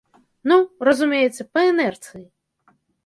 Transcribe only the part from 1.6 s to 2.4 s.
інэрцыі.